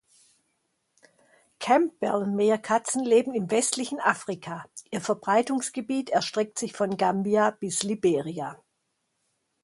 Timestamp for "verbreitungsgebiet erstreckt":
4.99-6.57